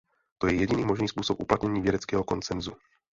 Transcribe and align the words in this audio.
To 0.37 0.47
je 0.47 0.53
jediný 0.53 0.85
možný 0.85 1.07
způsob 1.07 1.39
uplatnění 1.39 1.81
vědeckého 1.81 2.23
konsenzu. 2.23 2.71